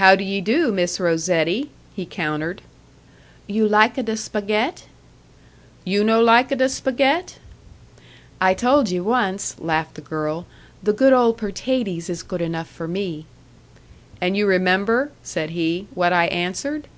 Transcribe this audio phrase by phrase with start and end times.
[0.00, 2.62] "How do ye do, Miss Rosetti?" he countered.
[3.46, 4.84] "You lika da spagett?"
[5.84, 7.34] "You no lika da spagett?"
[8.40, 10.46] "I told ye once," laughed the girl
[10.82, 13.26] "the good old pertaties is good enough for me!"
[14.22, 16.88] "And you remember," said he, "what I answered?"